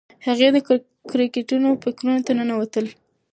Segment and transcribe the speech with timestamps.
[0.25, 0.57] هغې د
[1.11, 2.91] کرکټرونو فکرونو ته ننوتله.